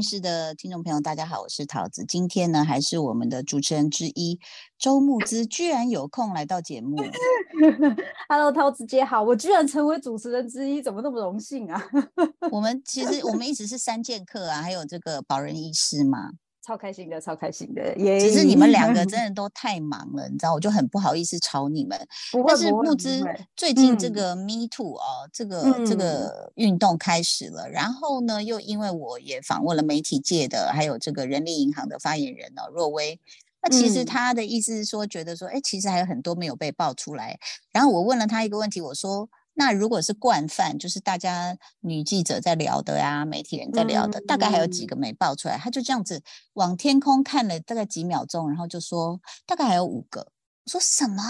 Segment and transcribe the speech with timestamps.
[0.00, 2.02] 各位女人心事的听众朋友，大家好，我是桃子。
[2.08, 4.40] 今天呢，还是我们的主持人之一
[4.78, 6.96] 周木之，居然有空来到节目。
[8.26, 11.84] Hello，桃子姐好，我居然成为主持人之一，怎么那么荣幸啊？
[12.50, 16.30] 我们其实我们一直是三剑客啊，还有这个保人医师嘛。
[16.70, 21.98] 超开心的，超开心的，也只是你们两个 真的都太忙了，你知道，我就很不好意思吵你们。
[22.46, 23.24] 但是木之
[23.56, 33.18] 最近这个 Me Too 哦，这个这个运动开始了，然后呢，又因为我也访问了媒体界的，还有这个人力银行的发言人哦，若薇。
[33.62, 37.36] 那其实他的意思是说，觉得说，哎，其实还有很多没有被爆出来。
[37.72, 39.28] 然后我问了他一个问题，我说。
[39.60, 45.58] 那如果是惯犯，就是大家女记者在聊的呀，媒体人在聊的，大概还有几个没爆出来。
[45.58, 46.22] 他就这样子
[46.54, 50.20] 往天空看了大概几秒钟，然后就说大概还有五个。
[50.64, 51.22] 我说什么？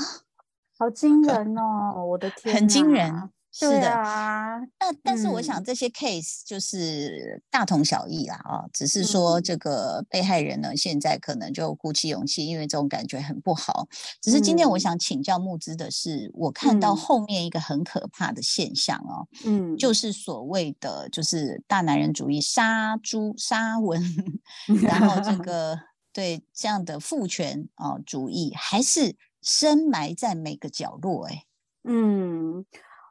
[0.79, 2.07] 好惊人哦！
[2.07, 3.31] 我的天，很惊人。
[3.53, 13.89] 是的啊，那但是我想这些 case 就是大同小异啦，啊，只是说这个被害人呢，现在可能就鼓起勇气，因为这种感觉很不好。
[14.23, 24.01] 只是今天我想请教木之的是，我看到后面一个很可怕的现象哦，嗯，就是所谓的就是大男人主义杀猪杀文，
[24.81, 25.77] 然后这 个
[26.13, 31.43] 对这样的父权啊主义还是深埋在每个角落，哎，
[31.83, 32.65] 嗯。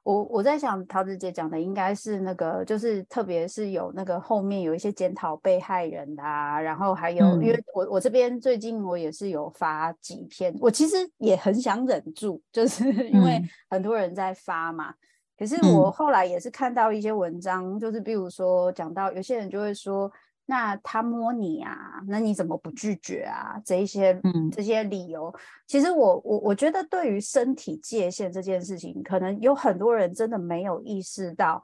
[0.10, 14.92] 我我在想，桃子姐讲的应该是那个，就是特别是有那个后面有一些检讨被害人的，然后还有，因为我我这边最近我也是有发几篇，我其实也很想忍住，就是因为很多人在发嘛，
[15.38, 20.12] 可是我后来也是看到一些文章，就是比如说讲到有些人就会说。
[20.50, 23.62] 那他摸你啊，那你怎么不拒绝啊？
[23.63, 25.31] 这一些，嗯，这些理由，
[25.68, 31.62] 其实我我我觉得对于身体界限这件事情，可能有很多人真的没有意识到，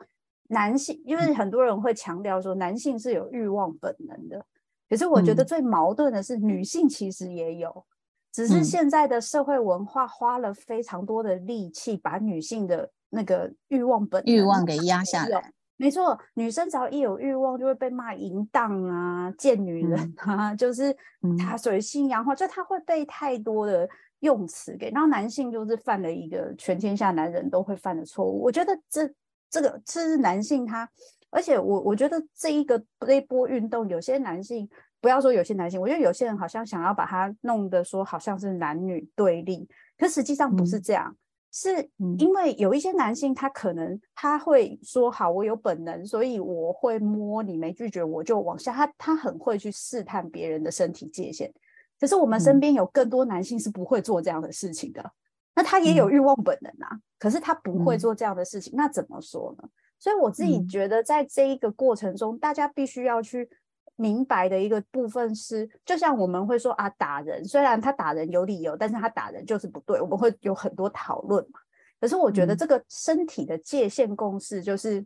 [0.49, 4.45] 男性，因为很多人会强调说男性是有欲望本能的，
[4.87, 7.83] 可是我觉得最矛盾的是女性其实也有，
[8.31, 15.51] 只是现在的社会文化花了非常多的力气，把女性的那个欲望本欲望给压下来。
[15.77, 20.95] 没错，女生只要一有欲望，就会被骂淫荡啊、贱女人啊， 就是
[21.37, 23.87] 她属于性阳化，就她会被太多的
[24.21, 28.41] 用词给，然后男性就是犯了一个全天下男人都会犯的错误。
[28.41, 29.13] 我觉得这
[29.49, 30.89] 这个这是男性他，
[31.29, 34.67] 而且我我觉得这一个这一波运动，有些男性
[35.01, 41.15] 不要说有些男性，我觉得有些人好像想要把它弄得说好像是男女对立，可实际上不是这样。
[41.57, 41.89] 是
[42.19, 48.73] 因为有一些男性，他可能他会说好，我有本能，所以我会摸你，没拒绝我就往下。
[48.73, 51.49] 他他很会去试探别人的身体界限。
[51.97, 55.13] 可是我们身边有更多男性是不会做这样的事情的。
[55.55, 58.73] 那他也有欲望本能啊，可是他不会做这样的事情。
[58.75, 59.69] 那怎么说呢？
[59.97, 63.49] 所以我自己觉得，在这一个过程中，大家必须要去。
[63.97, 71.59] 明白的一个部分是，就像我们会说啊，打人虽然他打人有理由，但是他打人就是不对，我们会有很多讨论嘛。
[71.99, 75.03] 可是我觉得这个身体的界限共识，就是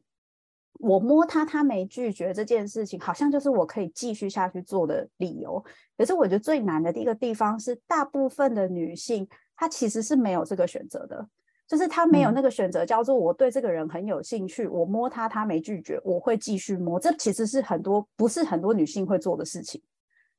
[0.79, 5.63] 我摸他，他没拒绝这件事情，好像就是我可以继续下去做的理由。
[5.97, 11.27] 可是我觉得最难的一个地方是，大部分的女性她其实是没有这个选择的。
[11.69, 16.99] 就是他没有那个选择，叫做我对这个人很有兴趣，我摸他，他没拒绝，我会继续摸。
[16.99, 19.79] 这其实是很多不是很多女性会做的事情。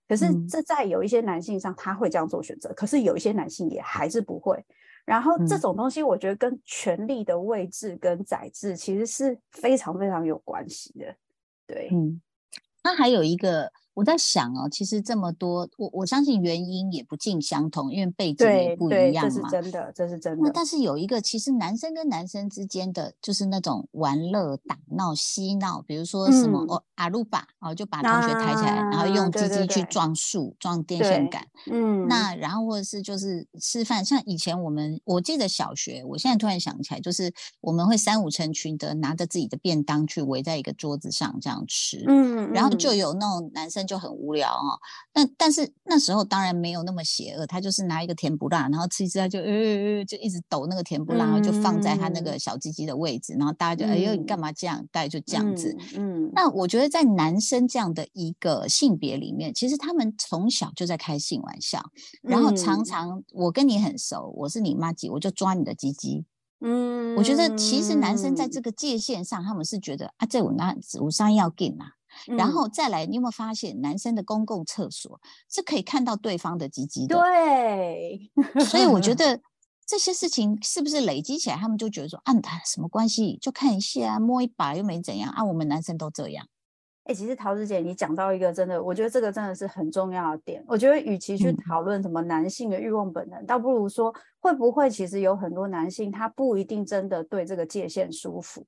[0.09, 4.61] 可是这在有一些男性上，他会这样做选择，可是有一些男性也还是不会。
[5.05, 11.15] 然后这种东西，我觉得跟权力的位置跟宰制其实是非常非常有关系的。
[11.65, 12.21] 对，嗯，
[12.83, 13.71] 那还有一个。
[14.01, 19.51] 我在想哦，其实这么多，我我相信原因也不尽相同，因为背景也不一样嘛。
[19.51, 20.43] 这是真的，这是真的。
[20.43, 31.47] 那但是有一个，其实男生跟男生之间的就是那种玩乐、打闹、嬉闹，比如说什么哦阿鲁巴哦，就把同学抬起来，然后用鸡鸡去撞树、撞电线杆。
[31.71, 32.09] 嗯。
[32.09, 37.31] 那然后或者是就是吃饭，像以前我们我记得小学，我现在突然想起来，就是
[37.61, 42.03] 我们会三五成群的拿着自己的便当去围在一个桌子上这样吃。
[42.09, 42.51] 嗯。
[42.55, 43.87] 然后就有那种男生。
[43.91, 44.79] 就很无聊哈，
[45.15, 54.87] 那但是那时候当然没有那么邪恶，他就是拿一个甜不辣，然后吃一吃他就呃呃就一直抖那个甜不辣，然后就放在他那个小鸡鸡的位置，然后大家就哎呦你干嘛这样？
[54.93, 55.77] 大概就这样子。
[55.97, 61.83] 嗯，那我觉得在男生这样的一个性别里面，其实他们从小就在开性玩笑，
[62.23, 66.25] 然后常常我跟你很熟，我是你妈鸡，我就抓你的鸡鸡。
[66.61, 71.71] 嗯，我觉得其实男生在这个界限上，他们是觉得啊，这我那五三要给
[72.29, 72.37] 嘛。
[72.37, 77.17] 然后再来，你有没有发现男生的公共厕所是可以看到对方的鸡鸡的？
[77.17, 78.31] 对，
[78.65, 79.41] 所以我觉 得
[79.87, 82.33] 这些事情是不是累积起来，他们就觉得说啊，
[82.65, 83.37] 什么关系？
[83.41, 85.45] 就看一下，摸一把又没怎样啊。
[85.45, 86.47] 我们男生都这样。
[87.05, 90.63] 哎，其实桃子姐，你讲到一个真的，我觉得这个真的是很重要的点。
[90.69, 98.65] 我觉得与其去讨论什么男性的欲望本能，倒不如说会不会其实有很多男性他不一定真的对这个界限舒服，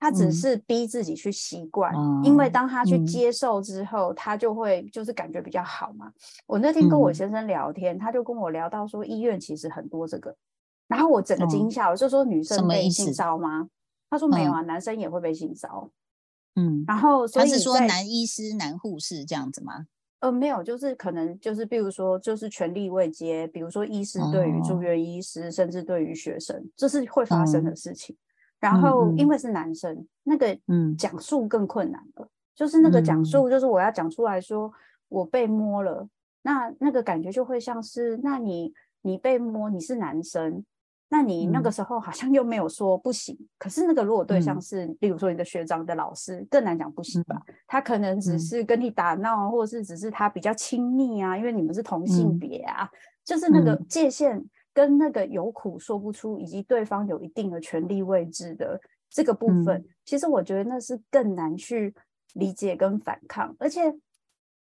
[0.00, 1.94] 他只是逼自己去习惯，
[2.24, 6.10] 因为当他去接受之后，他就会就是感觉比较好嘛。
[6.46, 10.34] 我那天跟我先生聊天，他就跟我聊到说医院其实很多这个，
[10.88, 13.68] 然后我整个惊吓，我就说女生被性骚吗？
[14.08, 15.90] 他说没有啊，男生也会被性骚
[16.56, 19.86] 嗯，然后他是说男医师、男护士这样子吗？
[20.20, 28.16] 呃，没有，就是可能就是，比如说，就是权力未接，比如说医师对于住院医师，甚至对于学生，这是会发生的事情。
[28.60, 30.96] 然后因为是男生，那个嗯。
[30.96, 34.70] 讲述更困难了，就是那个讲述，就是我要讲出来说
[35.08, 36.06] 我被摸了，
[36.42, 38.72] 那那个感觉就会像是，那你
[39.02, 40.64] 你被摸，你是男生。
[41.12, 47.42] 那你那个时候好像又没有说不行，可是那个如果对象是，例如说你的学长的老师，更难讲不行吧？
[47.66, 52.88] 他可能只是跟你打闹，或者是只是他比较亲密啊，因为你们是同性别啊，
[53.24, 54.40] 就是那个界限
[54.80, 58.80] 跟那个有苦说不出，以及对方有一定的权利位置的
[59.10, 61.94] 这个部分，其实我觉得那是更难去
[62.32, 63.94] 理解跟反抗，而且。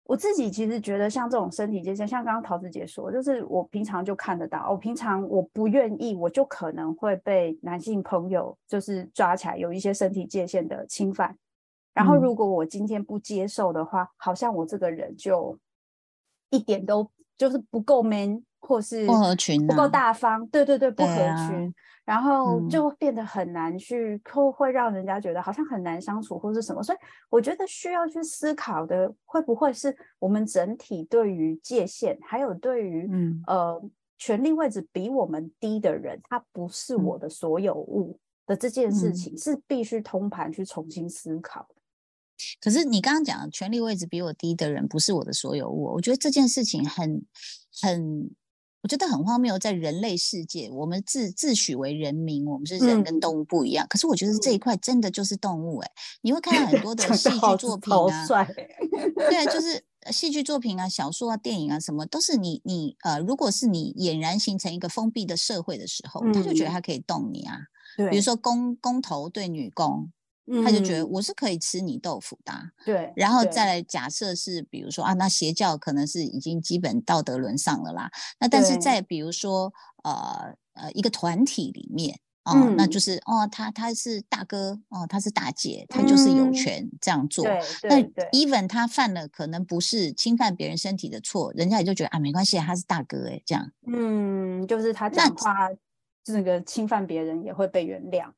[0.09, 4.67] 我自己其实觉得，像这种身体界限，像刚刚桃子姐说，就是我平常就看得到。
[4.71, 11.37] 我平常我不愿意，我就可能会被男性朋友就是抓起来，有一些身体界限的侵犯。
[11.93, 15.55] 然后如果我今天不接受的话，好像我这个人就
[16.49, 17.07] 一点都
[17.37, 20.45] 就是不够 man，或是不合群，不够大方。
[20.47, 21.15] 对对对，不合
[21.47, 21.73] 群。
[22.05, 26.81] 然后就变得很难去，会会让人家觉得好像很难相处，或是什么。
[26.81, 26.97] 所以
[27.29, 33.07] 我觉得需要去思考的，会不会是我们整体对于界限，还有对于
[33.45, 33.79] 呃
[34.17, 38.17] 权力位置比我们低的人，他不是我的所有物
[38.47, 41.75] 的这件事情，是必须通盘去重新思考的。
[42.59, 47.23] 可是你刚刚讲权力位置比我低的人不是我的所有物，我觉得这件事情很
[47.83, 48.31] 很。
[48.81, 53.85] 我觉得很荒谬，在人类世界，我们自自诩为人民，我们是人，跟动物不一样。
[53.89, 55.91] 可是我觉得这一块真的就是动物哎，
[56.21, 58.25] 你会看到很多的戏剧作品啊，
[59.29, 67.57] 对，就是戏剧作品啊、小说啊、电影啊，什么都是你你呃，如果是你俨然形成一个封闭的社会的时候，他就觉得他可以动你啊。
[68.09, 70.11] 比如说公公头对女工。
[70.63, 72.53] 他就觉得我是可以吃你豆腐的，
[72.83, 78.09] 对，然后再来假设是，比如说啊，那邪教可能是已经基本道德沦丧了啦。
[78.39, 79.71] 那但是在比如说
[80.03, 87.45] 呃呃一个团体里面哦，那就是哦他他是大哥哦他是大姐，他就是有权这样做。
[87.83, 88.01] 那
[88.31, 93.71] even 他犯了可能不是侵犯别人身体的错，人家也就觉得啊没关系，他是大哥哎这样。
[93.85, 95.69] 嗯，就是他讲话
[96.23, 98.31] 这个侵犯别人也会被原谅。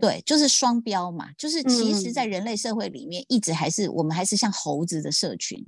[0.00, 5.64] 对，就是双标嘛，就是其实，在人类社会里面，一直还是我们还是像猴子的社群，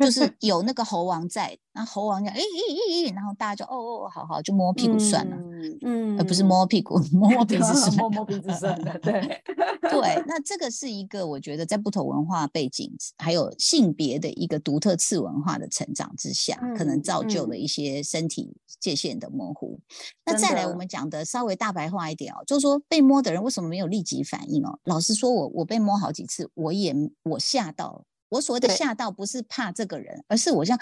[0.00, 5.36] 就是有那个猴王在，然后猴王讲，哎咦咦咦，然后大家就哦哦，好好，就摸屁股算了，
[5.82, 9.42] 嗯，而不是摸屁股，摸摸鼻子算， 摸摸鼻子算了，对。
[9.88, 19.80] 对，那这个是一个我觉得在不同文化背景还有性别的一个独特次文化的成长之下，可能造就了一些身体界限的模糊。
[20.26, 23.57] 那再来，我们讲的稍微大白话一点哦，就是说被摸的人为什么？
[23.58, 24.78] 怎么没有立即反应哦？
[24.84, 28.04] 老实说，我我被摸好几次，我也我吓到了。
[28.28, 30.78] 我所谓的吓到，不是怕这个人，而是我像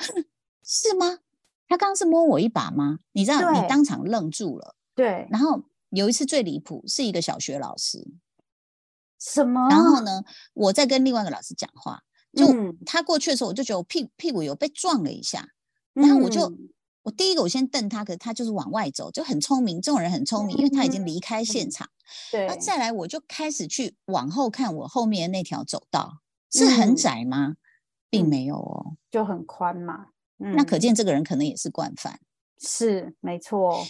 [0.62, 1.20] 是吗？
[1.66, 2.98] 他刚刚是摸我一把吗？
[3.12, 4.74] 你知道，你当场愣住了。
[4.94, 5.26] 对。
[5.30, 8.06] 然后有一次最离谱，是一个小学老师。
[9.18, 9.70] 什么？
[9.70, 10.22] 然后呢？
[10.52, 12.02] 我在跟另外一个老师讲话，
[12.34, 12.46] 就
[12.84, 15.48] 他过去的时候，我就觉得我屁屁股有被撞了一下，
[15.94, 16.52] 然后我就。
[17.06, 19.80] 我第一个，我先瞪他，可是他就是往外走，就很聪明。
[19.80, 21.88] 这种人很聪明，因为他已经离开现场。
[22.32, 22.48] 对。
[22.48, 27.54] 那再来，我就开始去往后看，我后面的那条走道是很窄吗？
[28.10, 30.08] 并没有哦，就很宽嘛。
[30.38, 32.18] 嗯那可见这个人可能也是惯犯。
[32.58, 33.86] 是，没错。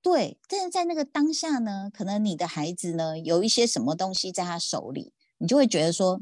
[0.00, 0.38] 对。
[0.46, 6.20] 但是在那个当下呢，可能你的孩子呢有一些什么东西在他手里，你就会觉得说，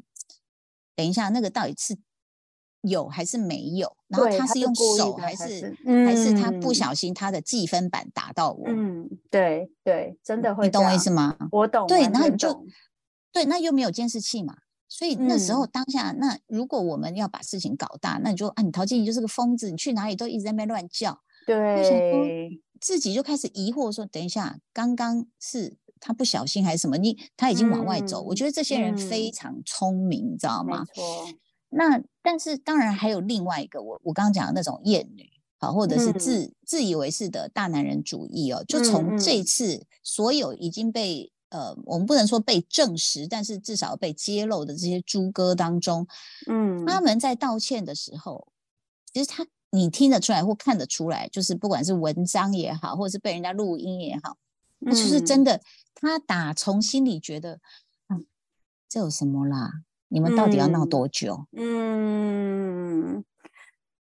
[0.96, 1.98] 等一下，那个到底是？
[2.82, 3.96] 有还是没有？
[4.08, 8.64] 然后他是用手还是还是他不小心他的计分板打到我？
[8.66, 10.64] 嗯，对对，真的会。
[10.64, 11.36] 你懂我意思吗？
[11.50, 11.86] 我懂。
[11.86, 12.64] 对，然后你就
[13.32, 14.56] 对，那又没有监视器嘛，
[14.88, 21.20] 所以那时候当下，那如果我们要把事情搞大，那你就啊，你陶晶莹就是个疯子，你去哪里都一直在那边乱叫。
[21.46, 26.96] 对，自己就开始疑惑说，等一下，刚刚是他不小心还是什么？
[26.96, 30.84] 你他已经往外走，我觉得这些人非常聪明，你知道吗？
[31.70, 46.06] 那但是当然还有另外一个，我我刚刚讲的那种厌女，好，或者是自自以为是的大男人主义哦，就从这次所有已经被呃，我们不能说被证实，但是至少被揭露的这些猪哥当中，
[46.46, 48.48] 嗯，他们在道歉的时候，
[49.12, 54.36] 其实他你听得出来或看得出来，就是不管是文章也好，或者是被人家录音也好，
[54.78, 55.60] 那就是真的，
[55.94, 57.60] 他打从心里觉得，
[58.08, 58.26] 嗯，
[58.88, 59.70] 这有什么啦？
[60.08, 61.46] 你们到底要闹多久？
[61.56, 63.24] 嗯。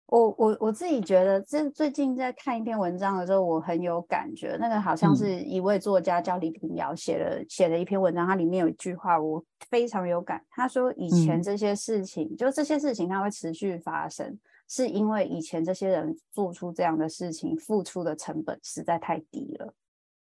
[0.08, 4.56] 我我我自己觉得，这最近在看一篇文章的时候，我很有感觉。
[4.60, 10.40] 那个好像是一位作家叫李平遥写的写了一篇文章，它里面有一句话我非常有感。
[10.50, 19.74] 他说：“以前这些事情，就这些事情，它会持续发生，是因为以前这些人做出这样的事情，付出的成本实在太低了。”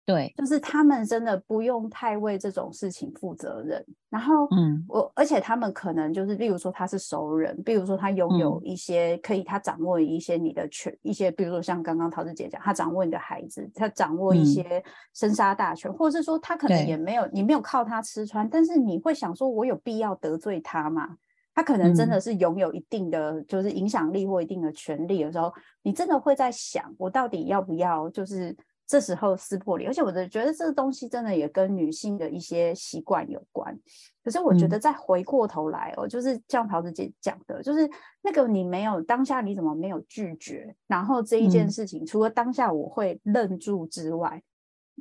[0.04, 3.86] 对，就是他们真的不用太为这种事情负责任。
[4.10, 21.16] 然后，嗯，我而且他们可能就是，例如说他是熟人，比如说他拥有一些可以，他掌握一些你的权，一些比如说像刚刚桃子姐讲，他掌握你的孩子，他掌握一些生杀大权，或者是说他可能也没有，你没有靠他吃穿，但是你会想说，我有必要得罪他吗？
[21.54, 25.54] 他可能真的是拥有一定的就是影响力或一定的权利的时候，
[25.84, 28.58] 你真的会在想，我到底要不要就是。
[28.92, 33.74] 这时候撕破脸，而且我的觉得这个东西真的也跟女性的一些习惯有关。
[34.22, 37.90] 可是我觉得再回过头来哦，就是像桃子姐讲的，就是
[38.22, 40.76] 那个你没有当下你怎么没有拒绝？
[40.88, 44.44] 然后这一件事情，除了当下我会愣住之外，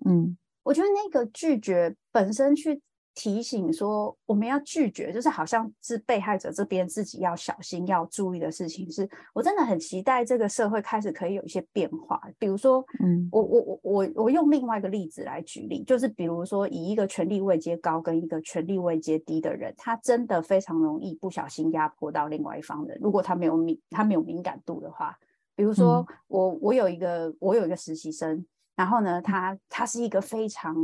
[0.06, 2.80] 嗯，我觉得那个拒绝本身去。
[3.14, 8.90] 提醒说，我们要拒绝，就是好像是被害者这边自己要小心、要注意的事情。
[8.90, 12.20] 是我真的很期待这个社会开始可以有一些变化。
[12.38, 22.98] 比如说，嗯，我我我我我用另外一个例子来举例，就是比如说，以一个权力位阶高跟一个权力位阶低的人，他真的非常容易不小心压迫到另外一方人。
[23.02, 25.18] 如果他没有敏，他没有敏感度的话，
[25.56, 28.44] 比如说我我有一个我有一个实习生。
[28.80, 30.75] 然后呢，他他是一个非常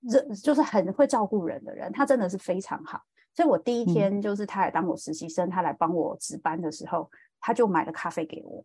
[0.00, 3.00] 热，就是很会照顾人的人，他真的是非常好。
[3.32, 7.08] 所以我第一天就是他来当我实习生，他来帮我值班的时候，
[7.38, 8.64] 他就买了咖啡给我。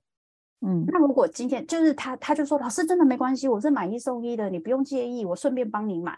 [0.62, 6.18] 嗯，那如果今天就是他，他就说老师真的没关系，我是买一送一的，你不用介意，我顺便帮你买。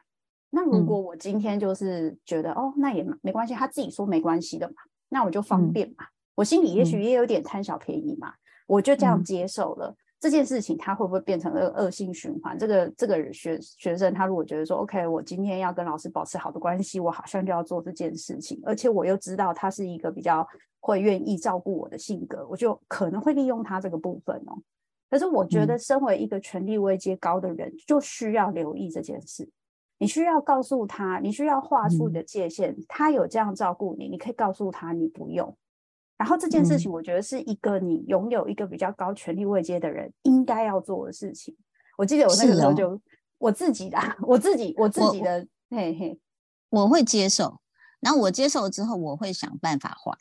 [0.50, 4.76] 那如果我今天就是觉得哦，那也没关系，他自己说没关系的嘛，
[5.10, 8.32] 那我就方便嘛，我心里也许也有点贪小便宜嘛，
[8.66, 9.94] 我就这样接受了。
[10.22, 12.58] 这件事情它会不会变成个恶性循环？
[12.58, 20.48] 这个这个学学生他如果觉得说，OK，我今天要跟老师保持好的关系，我好像就要做这件事情，而且我又知道他是一个比较
[20.80, 24.62] 会愿意照顾我的性格，我就可能会利用他这个部分哦。
[25.10, 29.50] 可是我觉得，身为一个权力位阶高的人，就需要留意这件事。
[29.98, 32.76] 你需要告诉他，你需要画出你的界限。
[32.88, 35.58] 他有这样照顾你，你可以告诉他你不用。
[36.22, 41.58] 然后这件事情，我觉得是一个你拥有一个比较高权力位阶的人应该要做的事情。
[41.98, 43.02] 我记得我那个时候就
[43.40, 46.20] 我自己的，我自己我自己的，嘿嘿，
[46.70, 47.60] 我会接受。
[48.02, 50.16] 然后我接受之后，我会想办法还。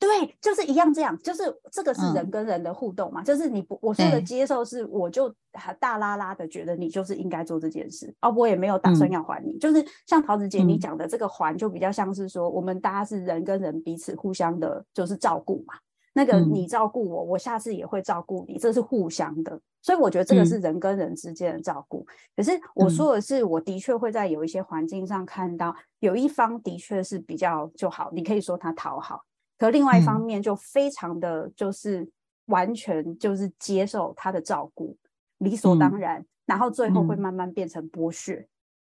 [0.00, 5.32] 对，就是一样这样，就是这个是人跟人的互动嘛，就是你不我说的接受是，我就
[5.78, 15.74] 大拉拉的觉得你就是应该做这件事，哦，我也没有打算要还你，就是像桃子姐你讲的这个还，就比较像是说我们大家是人跟人彼此互相的，就是照顾嘛，
[16.14, 22.06] 那个你照顾我，我下次也会照顾你，这是互相的，所以我觉得这个是人跟人之间的照顾。
[22.34, 29.20] 可是我说的是，我的确会在有一些环境上看到，有一方的确是比较就好，你可以说他讨好。
[29.60, 32.08] 可另外一方面，就非常的就是
[32.46, 34.96] 完全就是接受他的照顾，
[35.38, 38.48] 理所当然，然后最后会慢慢变成剥削，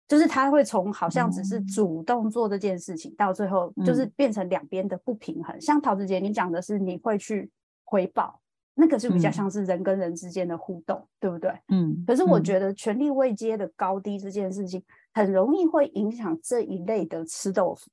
[0.09, 5.59] 就是他会从好像只是主动做这件事情，到最后就是变成两边的不平衡。
[5.61, 7.49] 像桃子姐你讲的是你会去
[7.85, 8.41] 回报，
[8.75, 11.53] 那个是比较像是人跟人之间的互动，对不对？
[11.69, 12.05] 嗯。
[12.05, 14.83] 可是我觉得权力位阶的高低这件事情，
[15.15, 17.89] 很容易会影响这一类的吃豆腐。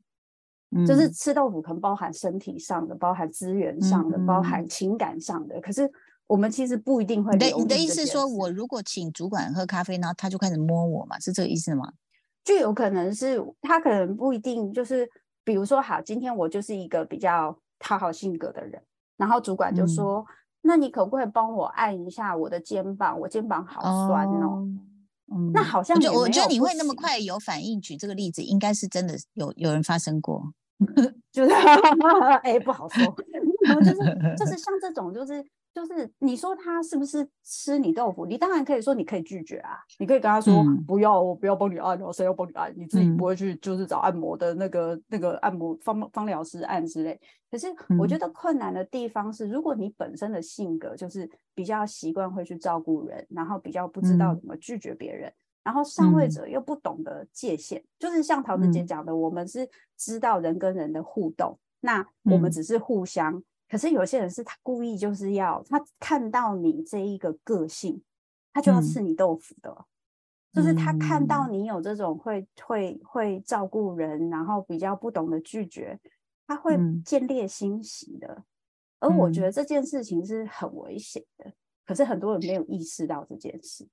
[0.86, 5.60] 就是吃豆腐，可能包含身体上的，包含资源上的，包含情感上的。
[5.62, 5.90] 可是
[6.26, 7.38] 我们其实不一定会。
[7.38, 11.20] 对，你的意思说我如果请主管喝咖啡，然后他就开始摸我嘛？
[11.20, 11.94] 是这个意思吗？
[12.44, 15.08] 就有可能是他可能不一定就是，
[15.44, 18.82] 比如说好，今天我就是一个比较讨好性格的人，
[19.16, 20.26] 然后主管就说
[20.64, 23.20] ：“那你可不可以帮我按一下我的肩膀？
[23.20, 24.68] 我肩膀好酸哦。”
[25.34, 30.54] 嗯，那好像就我觉得你会那么快有反应，举这个例子应该是真的有有人发生过。
[31.32, 31.54] 就是
[32.44, 33.06] 哎，不好说，
[33.80, 38.26] 就是就是像这种，就是就是你说他是不是吃你豆腐？
[38.26, 42.74] 你当然可以说你可以拒绝啊，你可以跟他说不要，我不要帮你按，我谁要帮你按？
[42.76, 47.20] 你自己不会去就是找按摩的那个那个按摩方方疗师按之类。
[47.50, 47.68] 可是
[48.00, 55.32] 我觉得困难的地方是，如果你本身的性格就是比较习惯会去照顾人，然后比较不知道怎么拒绝别人，
[55.64, 63.42] 然后上位者又不懂得界限，就是像桃子姐讲的，我们是知道人跟人的互动，那我们只是互相。
[63.70, 68.04] 可是有些人是他故意就是要他看到你这一个个性，
[68.54, 69.86] 他就要吃你豆腐的，
[70.52, 76.00] 就是他看到你有这种会会会照顾人，然后比较不懂得拒绝，
[76.46, 78.44] 他会见猎心喜的。
[79.00, 81.52] 而我觉得这件事情是很危险的，
[81.86, 83.88] 可是很多人没有意识到这件事。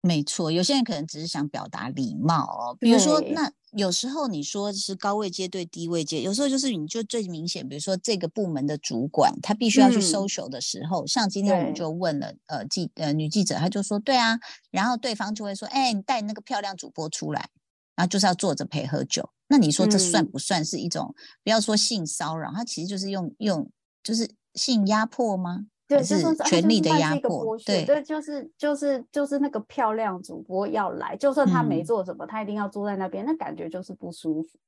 [0.00, 2.76] 没错，有些人可能只是想表达礼貌哦。
[2.78, 14.38] 比如说，那有时候你说是高位阶对低位阶，有时候就是你就最明显，比如说这个部门的主管，他必须要去 social 的时候，像今天我们就问了呃记呃女记者，她就说对啊，
[14.70, 17.50] 然后对方就会说，哎，你带那个漂亮主播出来，
[17.96, 19.28] 然后就是要坐着陪喝酒。
[19.48, 23.68] 那你说这算不算是一种不要说性骚扰，他其实就是用用
[24.02, 25.66] 就是性压迫吗？
[25.88, 27.56] 对，就是权力的压迫。
[27.64, 34.58] 对，对，就是就是就是那个漂亮主播要来，就算他没做什么，他一定要坐在那边，那感觉就是不舒服。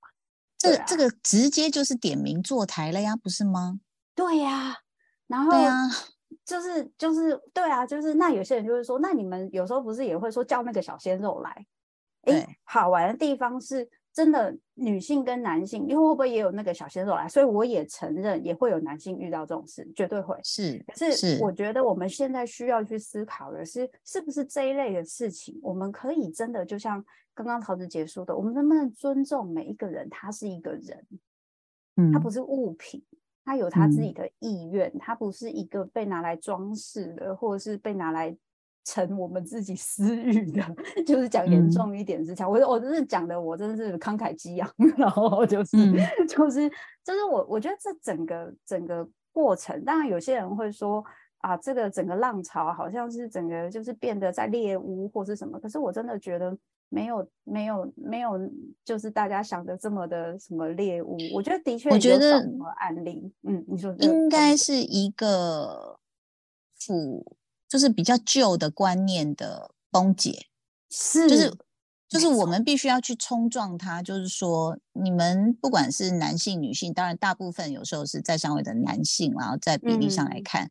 [0.57, 3.81] 这这个直接就是点名坐台了呀，不是吗？
[4.15, 4.79] 对呀，
[5.27, 5.77] 然后对啊，
[6.45, 11.67] 就是就是对啊，就是那有些人就会说，那你们有时候不是也会说叫那个小鲜肉来？
[12.23, 13.89] 哎，好玩的地方是。
[14.13, 17.29] 真的，女性跟男性，因为会不会也有那个小鲜肉来？
[17.29, 20.85] 所以我也承认，也会有男性遇到这种事，绝对会是。
[20.89, 27.03] 可是我觉得我们现在需要去思考的是，是不是这一类的事情，我们可以真的就像
[27.35, 30.09] 刚刚桃子结束的，我们能不能尊重每一个人？
[30.11, 31.07] 他是一个人，
[31.97, 33.01] 嗯，他不是物品，
[33.45, 38.37] 他有他自己的意愿，他不是一个被拿来装饰的，或者是被拿来。
[38.85, 40.63] 成我们自己私欲的，
[41.07, 42.51] 就是讲严重一点是这样。
[42.51, 45.77] 我我真是讲的，我真的是慷慨激昂， 然后就是
[46.27, 46.69] 就是
[47.05, 51.05] 就是我我觉得这整个整个过程，当然有些人会说
[51.39, 56.57] 啊，这个整个浪潮好像是整个就是变得在猎巫或是什么，可是我真的觉得
[56.89, 58.33] 没有没有没有，
[58.85, 61.17] 就是大家想的这么的什么猎巫。
[61.35, 62.43] 我觉得的确，我觉得
[62.79, 65.99] 案例，嗯，你说应该是一个
[66.79, 67.37] 辅。
[67.71, 70.47] 就是比较旧的观念的崩解，
[70.91, 71.57] 是，就是
[72.09, 74.03] 就是我们必须要去冲撞它。
[74.03, 80.69] 就是说，你们不管是男性、女性，当然大部分有时候是在上位的男性，然后在比例上来看，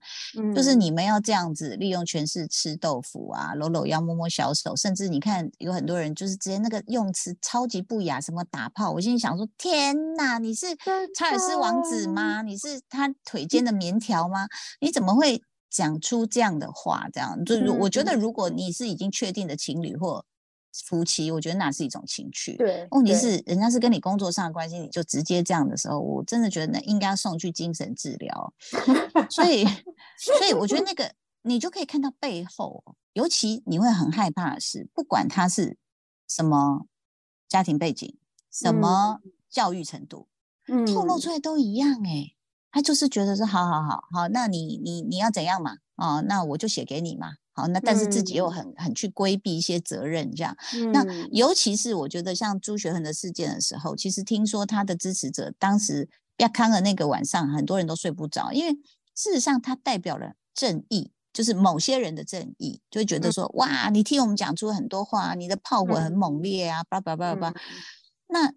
[0.53, 10.67] 就是你们要这样子利用权势吃豆腐啊，搂搂腰、摸摸小手，甚至你看有很多人就是直接那个用词超级不雅，什么打炮，我心里想说：天哪，你是
[11.15, 12.41] 查尔斯王子吗？
[12.41, 14.49] 你是他腿间的棉条吗？
[14.81, 15.41] 你怎么会？
[15.69, 20.25] 讲出这样的话，这样就是我觉得，如果你是已经确定的情侣或
[20.86, 22.55] 夫妻，我觉得那是一种情趣。
[22.58, 28.53] 对，问题是人家是跟你工作上的关系，你就直接这样的时候，我真的觉得那应该送去精神治疗。
[29.29, 29.65] 所以，
[30.17, 35.77] 所以我觉得那个你就可以看到背后，尤其你会很害怕的是，不管他是
[36.27, 36.86] 什么
[37.47, 38.15] 家庭背景、
[38.51, 40.27] 什么教育程度，
[40.88, 42.34] 透露出来都一样哎。
[42.71, 45.77] 他就是觉得说，好好好好，那你你你要怎样嘛？
[45.95, 47.34] 哦，那我就写给你嘛。
[47.51, 50.55] 好，那但是自己又很很去规避一些责任，这样。
[50.93, 58.73] 那尤其是我觉得像朱学恒的事件的时候，其实听说他的支持者当时亚康的那个晚上，很多人都睡不着，因为
[59.15, 67.53] 事实上他代表了正义，就是某些人的正义，就会觉得说，哇，你听我们讲出很多话，你的炮火很猛烈啊，叭叭叭叭。
[68.27, 68.53] 那。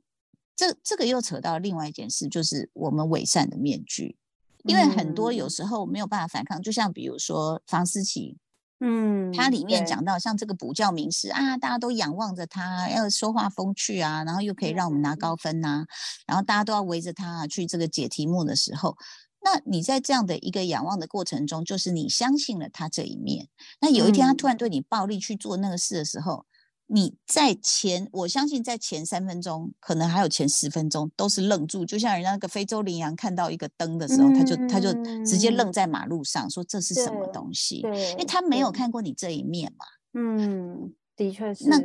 [0.63, 4.17] 这这个又扯到另外一件事，就是我们伪善的面具，
[4.63, 8.39] 因为很多有时候没有办法反抗，就像比如说房思琪，
[8.79, 15.85] 嗯，它里面讲到像这个补教名师啊，大家都仰望着他，要说话风趣啊，然后又可以让我们拿高分呐，
[16.29, 18.97] 然后大家都要围着他去这个解题目的时候，
[19.45, 23.49] 那你在这样的一个仰望的过程中，就是你相信了他这一面，
[23.81, 26.47] 那有一天他突然对你暴力去做那个事的时候。
[26.95, 34.93] 你在前，我相信在前三分钟，可能还有前十分钟，都是愣住，就像人家那个非洲羚羊看到一个灯的时候，他就他就
[35.25, 37.77] 直接愣在马路上，说这是什么东西？
[37.77, 39.87] 因为他没有看过你这一面嘛。
[40.13, 41.67] 嗯，的确是。
[41.67, 41.81] 那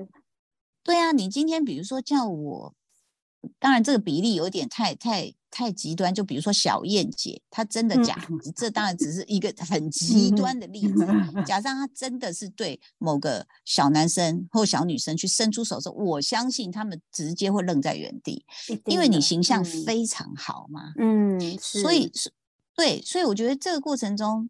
[0.83, 2.75] 对啊，你今天比如说叫我，
[3.59, 5.33] 当然这个比例有点太太。
[5.49, 8.15] 太极端，就比如说小燕姐，她真的假？
[8.55, 11.07] 这当然只是一个很 极端的例子。
[11.45, 18.45] 假设她真的是对某个小男生或小女生去伸出手时，我相信他们直接会愣在原地，
[18.85, 20.93] 因为你形象非常好嘛。
[20.97, 22.31] 嗯，所以是，
[22.75, 24.49] 对，所以我觉得这个过程中，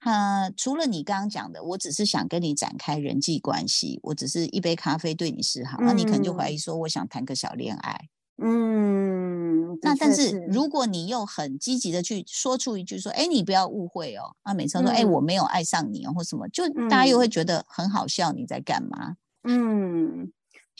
[0.00, 8.08] 呃，除了你刚刚讲的，我只是想跟你展开人际关系，我只是一杯咖啡对你示好，那你可能就怀疑说，我想谈个小恋爱。
[8.44, 9.41] 嗯，
[9.80, 19.16] 那但是如果你又很积极的去说出一句说，哎，你不要误会哦，啊，每次说，哎，我没有爱上你哦，或什么，就大家又会觉得很好笑，你在干嘛？
[19.44, 20.30] 嗯。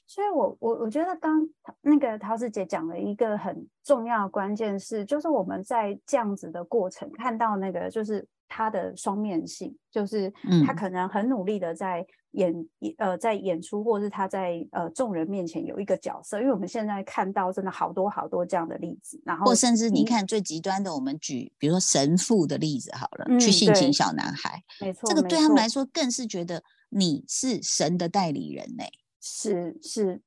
[0.05, 1.41] 所以，我我我觉得刚
[1.81, 10.31] 那个陶子姐讲了一个很重要的关键是，就是我们在这样子的过程看到那个，就是他的双面性，就是
[10.67, 12.55] 他可能很努力的在演
[12.99, 16.39] 呃在演出，或是他在呃众人面前有一个角色。
[16.41, 28.85] 因为我们现在看到真的好多好多这样的例子，然后或甚至你看最极端的，我们举比如说神父的例子好了，去性侵小男孩，没错，这个对他们来说更是觉得你是神的代理人呢。
[29.21, 30.21] 是是，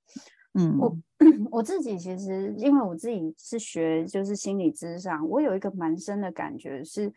[0.54, 0.98] 嗯，我
[1.52, 7.12] 我自己其实因为我自己是学就是心理智商，我有一个蛮深的感觉是，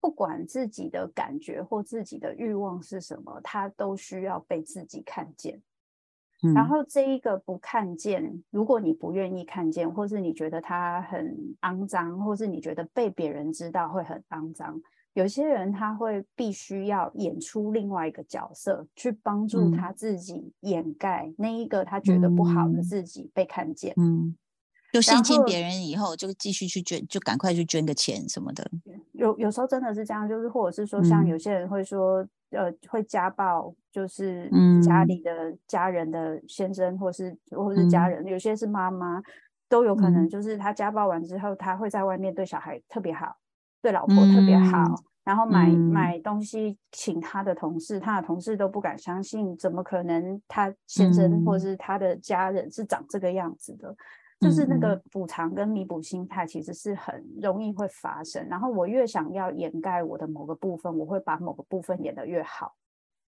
[0.00, 5.60] 不管自己的感觉或自己的欲望是什么，他都需要被自己看见。
[6.54, 14.80] 然后这一个不看见，如果你不愿意看见，或是你觉得他很肮脏，或是你觉得被别人知道会很肮脏。
[15.14, 23.92] 有些人他会必须要演出另外一个角色，去帮助他自己掩盖那一个他觉得不好的自己被看见。
[23.96, 24.36] 嗯，
[24.92, 28.70] 就性侵别人以后，就继续去捐，就赶快去捐个钱什么的。
[29.12, 34.50] 有有时候真的是这样，就是或者是说，像有些人会说，呃，会家暴，就是
[34.82, 39.22] 家里的家人的先生，或是或是家人，有些是妈妈，
[39.68, 43.36] 都有可能，就是他家暴完之后，他会在外面对小孩特别好。
[43.80, 53.94] 对老婆特别好，然后买买东西请他的同事，他的同事都不敢相信，怎么可能他先生或是他的家人是长这个样子的？
[54.40, 58.46] 就是那个补偿跟弥补心态其实是很容易会发生。
[58.48, 62.74] 然后我越想要掩盖我的某个部分，我会把某个部分演得越好。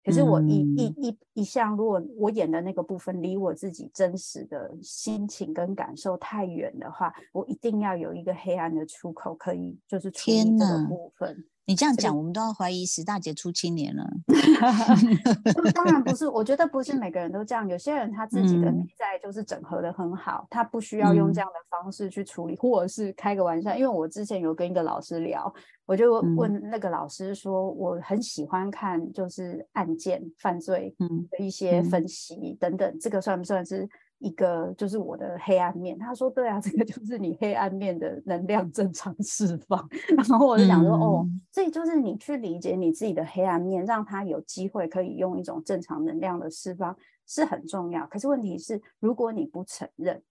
[0.03, 11.45] 可是我一一一一向，如果我演的那个部分离我自己真实的心情跟感受太远的话，我一定要有一个黑暗的出口，可以就是处理这个部分。
[11.65, 14.03] 你这样讲，我们都要怀疑十大杰出青年了。
[15.73, 17.67] 当然不是，我觉得不是每个人都这样。
[17.67, 23.75] 有些人他自己的内在就是整合的很好，他不需要用这样的方式去处理，或者是开个玩笑。
[23.75, 25.53] 因为我之前有跟一个老师聊，
[25.85, 30.93] 我就问那个老师说，我很喜欢看就是案件犯罪
[31.29, 33.87] 的一些分析等等，这个算不算是？
[34.21, 39.89] 一个就是我的黑暗面，他说对啊，这个就是你黑暗面的能量正常释放。
[40.15, 48.05] 然后我就想说，哦，这就是你去理解你自己的黑暗面，让他有机会可以用一种正常能量的释放是很重要。
[48.05, 50.21] 可是问题是，如果你不承认，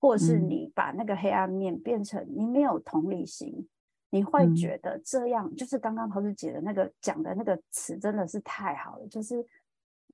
[0.00, 3.68] 或者是你把那个黑暗面变成你没有同理心，
[4.08, 9.44] 你会觉得这样就是刚刚桃子姐的那个讲的那个词真的是太好了，就是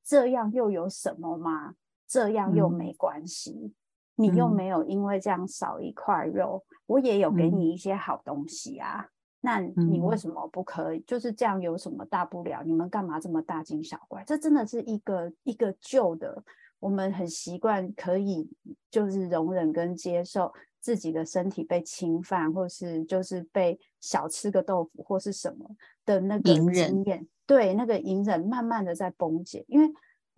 [0.02, 1.76] 这样又有什么吗？
[2.10, 3.72] 这样又没关系，
[4.16, 9.06] 你又没有因为这样少一块肉，我也有给你一些好东西啊，
[9.42, 10.98] 那你为什么不可以？
[11.06, 12.64] 就是这样有什么大不了？
[12.64, 14.24] 你们干嘛这么大惊小怪？
[14.26, 16.42] 这真的是一个一个旧的，
[16.80, 18.50] 我们很习惯可以
[18.90, 25.64] 就是容忍跟接受自己的身体被侵犯，或是就是被小吃个豆腐或是什么
[26.04, 29.88] 的那个经验，对那个隐忍慢慢的在崩解，因为。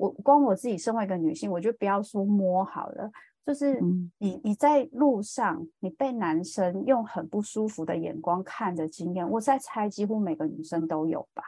[0.03, 3.09] 我光我自己身为一个女性，我就不要说摸好了，
[3.47, 3.81] 就是
[4.19, 11.45] 你你在路上，你被男生用很不舒服的眼光看的经验，我在猜几乎每个女生都有吧，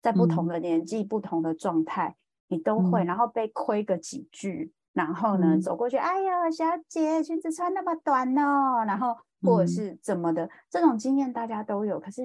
[0.00, 2.16] 在不同的年纪、不同的状态，
[2.48, 12.22] 你都会，然后被亏个几句，然后呢走过去，哎呀，小姐裙子穿那么短哦，然后或者是怎么的，这种经验大家都有，可是。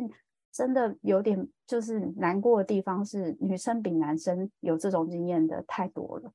[0.55, 6.31] 真的有点就是难过的地方是，女生比男生有这种经验的太多了。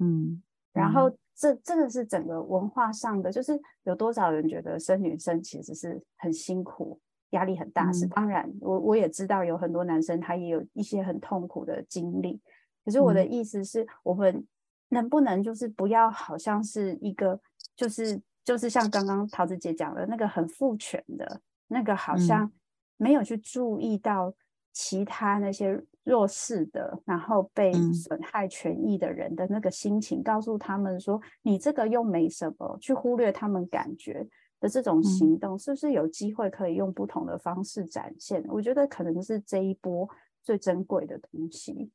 [0.00, 6.98] 嗯，然后这这个是整个文化上的，就是有多少人觉得生女生其实是很辛苦、
[7.30, 7.92] 压力很大。
[7.92, 12.40] 是当然，我我也知道有很多男生他也有一些很痛苦的经历。
[12.84, 14.44] 可是我的意思是，我们
[14.88, 17.40] 能不能就是不要好像是一个，
[17.76, 22.50] 就是就是像刚刚桃子姐讲的那个很父权的那个，好像。
[22.96, 24.32] 没有去注意到
[24.72, 34.26] 其他那些弱势的，然后被损害权益的人的那个心情，告诉他们说：“你这个又没什么。”去忽略他们感觉
[34.60, 38.44] 的这种行动，是不是有机会可以用不同的方式展现？
[38.48, 40.08] 我觉得可能是这一波
[40.42, 41.90] 最珍贵的东西。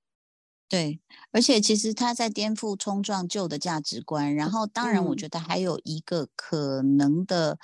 [0.70, 1.00] 对，
[1.32, 4.36] 而且其实他在颠覆、冲撞旧的价值观。
[4.36, 7.58] 然后，当然，我觉得还有一个可能的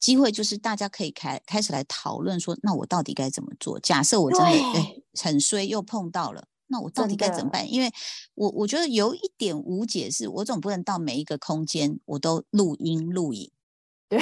[0.00, 3.78] 机会，就是大家可以开开始来讨论说，那我到底该怎么做？
[3.78, 7.70] 假设我真的哎很衰，又碰到了，那我到底该怎么办？
[7.70, 7.92] 因为
[8.34, 13.50] 我我觉得有一点无解，是我总不能到每一个空间我都录音录影。
[14.08, 14.18] 对，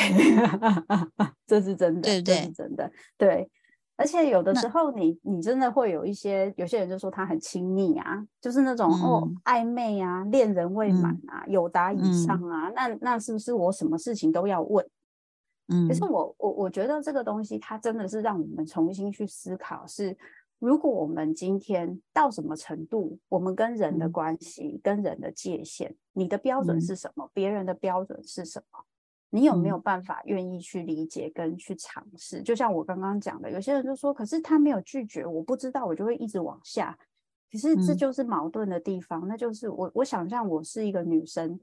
[1.46, 2.52] 这是真的，对不对？
[2.56, 3.48] 真的，对。
[3.96, 14.84] 而且有的时候你你真的会有一些有些人就说他很亲密啊，就是那种哦暧昧啊，恋人未满啊，有达以上啊，那那是不是我什么事情都要问？
[15.68, 20.16] 嗯，可是我我我觉得这个东西它真的是让我们重新去思考，是
[20.58, 27.30] 如果我们今天到什么程度，我们跟人的关系跟人的界限，你的标准是什么？
[27.32, 28.84] 别人的标准是什么？
[29.34, 32.40] 你有没有办法愿意去理解跟去尝试？
[32.40, 36.96] 就像我刚刚讲的，有些人就说，可是他没有拒绝，我不知道，我就会一直往下。
[37.50, 41.58] 可是这就是矛盾的地方，那就是我我想象我是一个女生，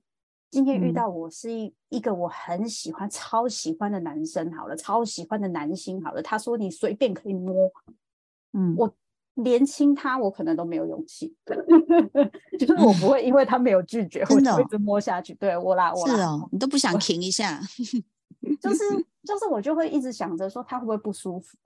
[0.50, 7.72] 今天遇到我是一一个我很喜欢、超喜欢的男生，好了，超喜欢的男星，好了，他说你随便可以摸，
[8.52, 8.94] 嗯，我。
[9.44, 11.34] 连亲他，我可能都没有勇气，
[12.60, 15.34] 就是我不会因为他没有拒绝，我就一直摸下去。
[15.36, 17.60] 对我啦，我是哦，你都不想停一下，
[18.62, 18.80] 就是
[19.24, 21.58] 就是我就会一直想着说他会不会不舒服。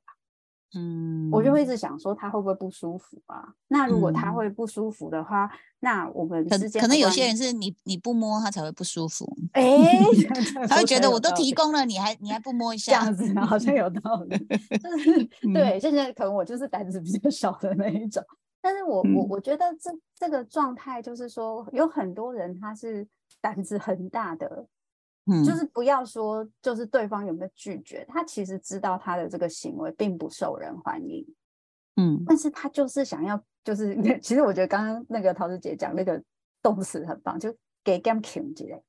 [0.73, 3.54] 嗯，我就会一直想说他会不会不舒服啊？
[3.67, 5.49] 那如果他会不舒服的话，
[5.80, 9.25] 那我们之间可能有些人是你你不摸他才会不舒服。
[9.54, 9.63] 哎，
[10.67, 14.38] 他会觉得我都提供了，你还你还不摸一下，这样子好像有道理。
[14.82, 15.23] 就是
[15.54, 18.21] 对，现在可能我就是胆子比较小的那一种，
[18.62, 23.08] 但是我我我觉得这这个状态就是说，有很多人他是
[23.39, 24.65] 胆子很大的。
[25.43, 31.25] 就是不要说，就是对方有没有拒绝，他其实知道他的这个行为并不受人欢迎，
[31.95, 36.21] 嗯，但是他就是想要，就是 其实我觉得刚刚那个桃子姐讲那个
[36.61, 37.51] 动词很棒，就
[37.83, 38.79] 给 game king 之类，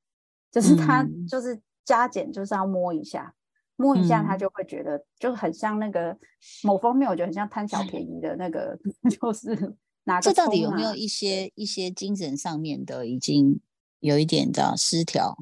[0.52, 3.32] 就是他就是加减就是要摸一下，
[3.76, 6.14] 摸一下他就会觉得就很像那个
[6.62, 13.58] 某方面，我觉得很像贪小便宜的那个， 就是拿这到底有没有一些一些精神上面的已经
[14.00, 15.34] 有一点的失调？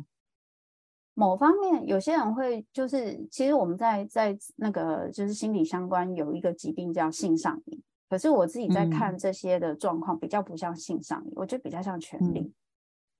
[1.16, 12.53] 某方面，有些人会就是，其实我们在在那个就是心理相关有一个疾病叫性上瘾，可是我自己在看这些的状况比较不像性上瘾，我觉得比较像权力。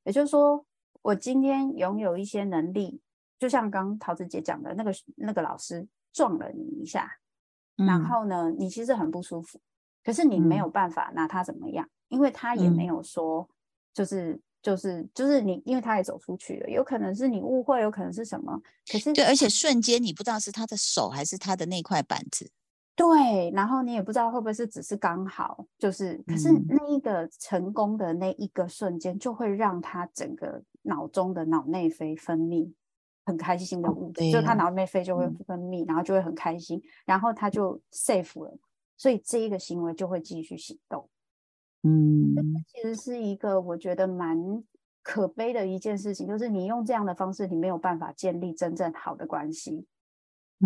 [0.03, 0.67] 也就是说，
[1.03, 3.01] 我今天拥有一些能力，
[3.39, 7.09] 就像刚桃子姐讲的那个那个老师撞了你一下，
[7.77, 9.61] 然后呢，你其实很不舒服，
[10.03, 13.49] 可是你没有办法拿他怎么样，因为他也没有说
[13.93, 14.41] 就是。
[14.65, 18.59] 就是就是你，因为他也走出去了，有可能是你误会，有可能是什么？
[18.91, 22.51] 可是对，而且瞬间你不知道是他的手还是他的那块板子，
[22.97, 32.73] 对，然后你也不知道会不会是只是刚好，就是可是那一个成功的那一个瞬间，就会让他整个脑中的脑内啡分泌
[33.27, 38.59] 很开心的物质，就他脑内啡就会分泌，然后就会很开心，然后他就 safe 了，
[38.97, 41.07] 所以这一个行为就会继续行动。
[41.85, 42.35] 嗯，
[42.67, 44.37] 其实是一个我觉得蛮
[45.03, 49.87] 可悲的一件事情，就是你用这样的方式，你没有办法建立真正好的关系。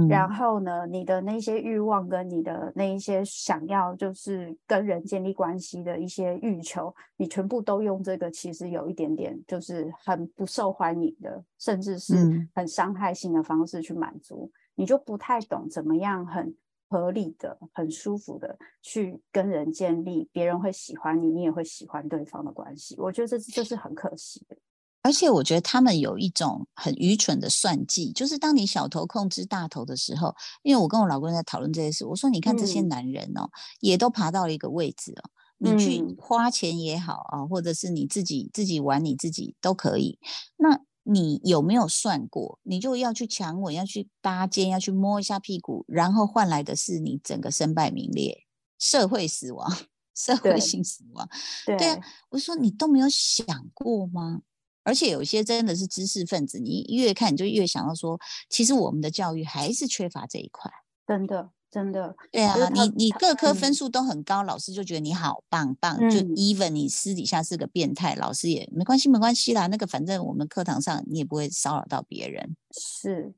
[0.09, 12.15] 然后呢，你的那些欲望跟你的那一些想要，就是跟人建立关系的一些欲求，你全部都用这个，其实有一点点就是很不受欢迎的，甚至是
[12.55, 16.55] 很伤害性的方式去满足，你就不太懂怎么样很。
[16.89, 22.97] 合理的、很舒服的去跟人建立，别人会喜欢你，你也会喜欢对方的关系。
[22.99, 24.57] 我觉得这这是很可惜的。
[25.03, 33.49] 而且我觉得他们有一种很愚蠢的算计，就是当你小头控制大头的时候，因为我跟我老公在讨论这些事，我说你看这些男人哦，
[33.81, 40.19] 也都爬到了一个位置哦，你去花钱也好啊，或者是你自己自己玩你自己都可以。
[40.57, 40.79] 那
[41.11, 42.59] 你有没有算过？
[42.63, 48.45] 你就要去强吻，要去搭肩，要去摸一下屁股，然后换来的是你整个身败名裂、
[48.79, 49.67] 社会死亡、
[50.15, 51.27] 社会性死亡。
[51.65, 54.43] 对啊，我说你都没有想过吗？
[54.85, 58.19] 而且有些真的是知识分子，你越看你就越想要说，
[58.51, 60.71] 其实我们的教育还是缺乏这一块。
[61.07, 61.51] 真的。
[61.71, 65.99] 真的，对啊，你你各科分数都很高，老师就觉得你好棒棒。
[66.09, 69.67] 就 even 你私底下是个变态，老师也没关系，没关系啦。
[69.67, 72.57] 那个反正我们课堂上你也不会骚扰到别人。
[72.71, 73.35] 是，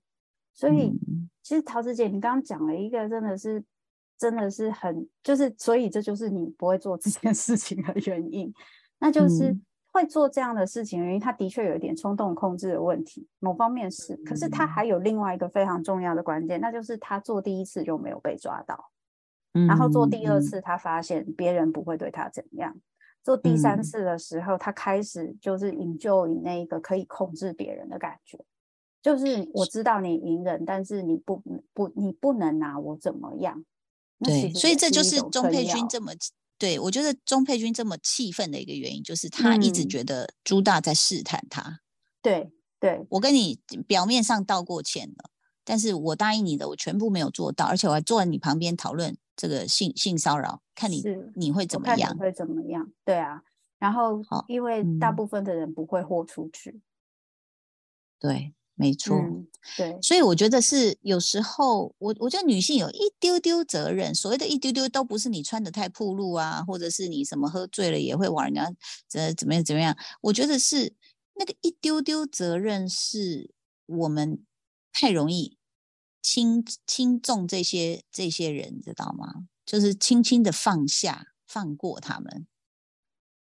[0.54, 0.92] 所以
[1.42, 3.64] 其实桃子姐，你刚刚讲了一个真的是
[4.16, 8.54] 真的是很，就是所以这就是你不会做这件事情的原因，
[9.00, 9.58] 那就是。
[9.92, 14.16] 会做这样的事情，原因他的确有一点冲动控制的问题，某方面是。
[14.18, 18.90] 可是他还有另外一个非常重要的关键，那就是他做第一次就没有被抓到，
[19.52, 22.76] 然后做第二次，他发现别人不会对他怎样。
[23.22, 28.38] 做第三次的时候，他开始就是引咎于那个可以控制别人的感觉，
[29.02, 31.42] 就是我知道你隐忍，但是你不
[31.74, 33.64] 不你不能拿我怎么样。
[34.20, 36.12] 对，所以这就是钟佩君这么。
[36.60, 41.80] 对，我觉得钟佩君这么气愤的一个原因，就是他一直觉得朱大在试探他。
[42.20, 45.30] 对，对我跟你表面上道过歉了，
[45.64, 51.02] 但是我答应你的，我全部没有做到，而且我还坐在你旁边讨论这个性性骚扰，看你
[51.34, 52.14] 你会怎么样？
[52.18, 52.92] 会怎么样？
[53.06, 53.42] 对啊，
[53.78, 56.82] 然后因为大部分的人不会豁出去，
[58.18, 58.52] 对。
[58.80, 59.14] 没错，
[59.76, 68.72] 对，所以我觉得是有时候，我我觉得女性有一丢丢责任，所谓的一丢丢都不是你穿的太暴露啊，或者是你什么喝醉了也会往人家
[69.06, 69.94] 怎怎么样怎么样。
[70.22, 70.94] 我觉得是
[71.34, 73.50] 那个一丢丢责任是
[73.84, 74.42] 我们
[74.94, 75.58] 太容易
[76.22, 79.44] 轻轻重这些这些人，知道吗？
[79.66, 82.46] 就是轻轻的放下放过他们。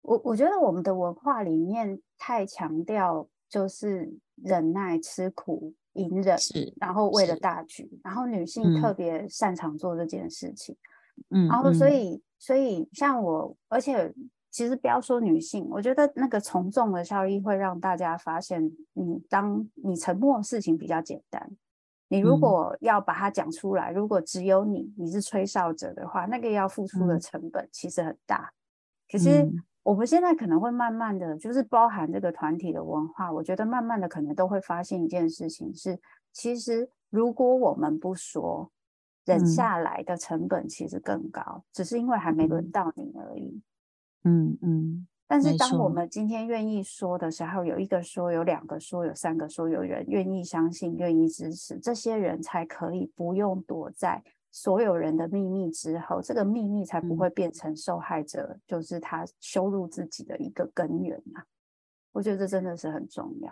[0.01, 4.19] 我我觉得我们的文化里面太强调就是。
[4.43, 10.75] 忍耐、吃苦、隐忍，是，然后为了大局，然后女性特别擅长做这件事情，
[11.29, 14.13] 嗯，然后所以，所以像我，而且
[14.49, 21.51] 其实不要说女性，我觉得那个从众的效益会让大家发现，你当你沉默，事情比较简单，
[22.09, 28.51] 你如果要把它讲出来，如果只有你，你是吹哨者的话，那个要付出的成本其实很大，
[29.11, 29.49] 可是。
[29.83, 35.99] 我们现在可能会慢慢的就是包含这个团体的文化，我觉得慢慢的可能都会发现一件事情是，
[36.31, 38.71] 其实如果我们不说，
[39.25, 43.61] 忍下来的成本其实更高，只是因为还没轮到你而已。
[44.23, 45.07] 嗯嗯。
[45.27, 54.21] 但是当我们今天愿意说的时候，有一个说，有两个说，有三个说，有人愿意相信，愿意支持，这些人才可以不用躲在。
[54.51, 61.45] 所有人的秘密之后，这个秘密才不会变成受害者，就是他羞辱自己的一个根源啊！
[62.11, 63.51] 我觉得这真的是很重要。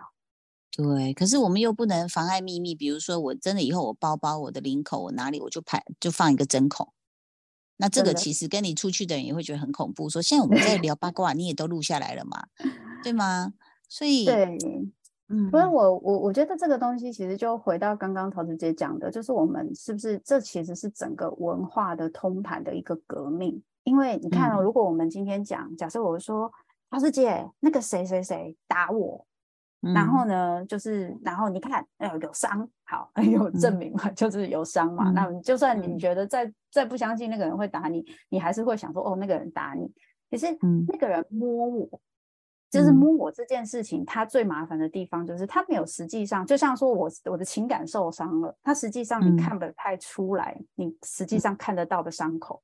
[0.72, 2.76] 对，可是我们又不能妨碍秘密。
[2.76, 6.94] 比如说，我真的以后我包包、我的领口、我哪里我就拍就放一个针孔，
[7.78, 10.10] 那这个其实跟你出去的人也会觉得很恐怖。
[10.10, 12.48] 说现在我们在聊八卦，你也都录下来了嘛？
[13.02, 13.54] 对吗？
[13.88, 14.58] 所以对。
[15.30, 23.62] 嗯，所以我我我觉得这个东西其实就回到刚刚陶子姐讲的，就是我们是不是这其实是整个文化的通盘的一个革命？
[23.84, 26.52] 因为你看哦，如果我们今天讲，假设我说
[26.90, 29.26] 陶子姐那个谁谁谁打我，
[29.82, 35.12] 然后呢，就是然后你看，哎有伤，好 有证明嘛，就是有伤嘛。
[35.12, 39.92] 那就算你觉得再再不相信那个人会打你，你还是会想说，哦，那个人打你，
[40.32, 40.48] 可是
[40.88, 42.02] 那个人摸我。
[42.70, 52.62] 就是摸我这件事情，它最麻烦的地方就是它没有实际上，就像说我我的情感受伤了，它实际上你看不太出来，你实际上看得到的伤口。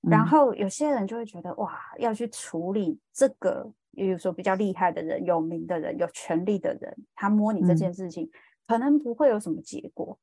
[0.00, 8.30] 然后有些人就会觉得哇，要去处理这个，比如说比较厉害的人、有名的人、有权力的人，他摸你这件事情，
[8.66, 10.18] 可能不会有什么结果。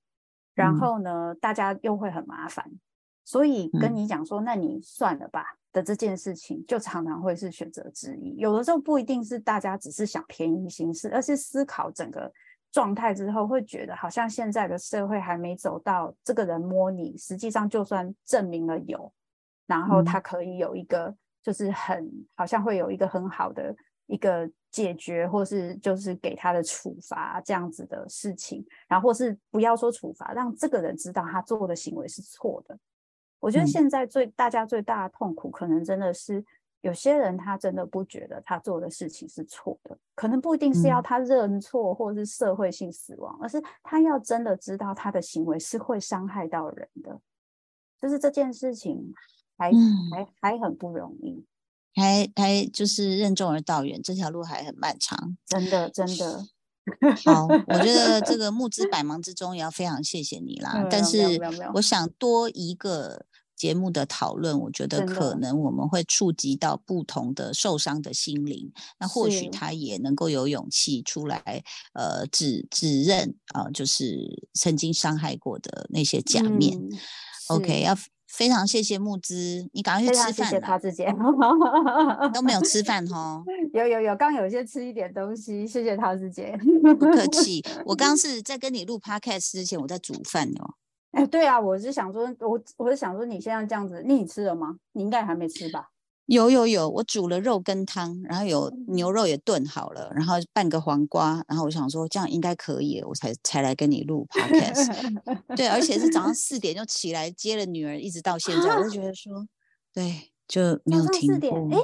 [0.53, 2.69] 然后呢，大家又会很麻烦，
[3.23, 5.57] 所以跟你讲说，那你算了吧。
[5.71, 8.35] 的这件事情，就常常会是选择之一。
[8.37, 12.31] 有的时候不一定是大家只是想便宜行事，而是思考整个
[12.71, 19.11] 状态之后，会觉得好像现在的社会还没走到这个人摸你，实际上就算证明了有，
[19.67, 23.75] 然后他可以有一个，就是很好像会有一个很好的
[24.07, 32.77] 一个解决，或是就是给他的处罚这样子的事情，然后或是不要说处罚，让这个人知道他做的行为是错的。
[33.41, 36.45] 我觉得现在最大家最大的痛苦，可能真的是
[36.81, 47.19] 有些人他真的不觉得他做的事情是错的，可能不一定是要他认错或者是社会性死亡，而是他要真的知道他的行为是会伤害到人的，
[47.99, 49.13] 就是这件事情
[49.57, 49.71] 还
[50.11, 51.45] 还还很不容易，
[51.95, 56.45] 还还就是任重而道远，这条路还很漫长，真的真的。
[57.23, 61.39] 好，我觉得这个 募资百忙之中也要非常谢谢你啦，但是
[61.75, 63.25] 我想多一个。
[63.61, 76.75] 节目的讨论，我觉得可能我们会触及到不同的受伤的心灵，那或许他也能够有勇气出来，呃，指指认啊，就是曾经伤害过的那些假面。
[77.49, 77.95] OK，要
[78.27, 80.33] 非常谢谢木之，你赶快去吃饭。
[80.33, 81.15] 谢谢他之间
[82.33, 83.43] 都没有吃饭哈。
[83.75, 86.57] 有有有，刚有些吃一点东西，谢谢他之姐。
[86.81, 90.80] 不客气， 我刚是在跟你录 Podcast 之前，我在煮饭哦。
[91.11, 94.77] 哎，对啊，我是想说，我我是想说，你现在这样子，你吃了吗？
[94.93, 95.89] 你应该还没吃吧？
[96.27, 105.11] 有有有，我煮了肉跟汤，然后有牛肉也炖好了，然后半个黄瓜，然后我想说这样应该可以，我才才来跟你录 podcast。
[105.57, 109.45] 对，而且是早上四点就起来接了女儿，一直到现在，我就觉得说，
[109.93, 111.67] 对，就没有停过。
[111.71, 111.77] 哎，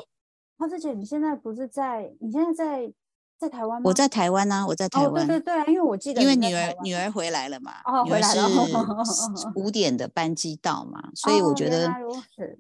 [0.58, 2.16] 花师姐，你现在不是在？
[2.22, 2.94] 你现在在？
[3.40, 3.84] 在台湾吗？
[3.86, 5.28] 我在台湾呢，我在台湾。
[5.28, 7.74] 对对对，因为我记得，因为女儿女儿回来了嘛，
[8.06, 8.40] 女儿是
[9.56, 11.88] 五点的班机到嘛，所以我觉得，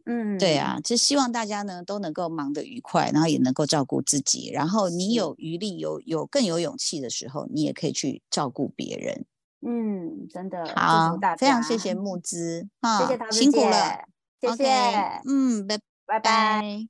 [0.05, 9.25] 嗯，对啊，就希望大家呢都能够忙得愉快，然后也能够照顾自己，然后你有余力、有有更有勇气的时候，你也可以去照顾别人。
[9.65, 12.67] 嗯，真的好，非常谢谢木之，
[12.99, 14.05] 谢谢他辛苦了，
[14.39, 14.65] 谢谢，
[15.27, 16.87] 嗯，拜拜拜。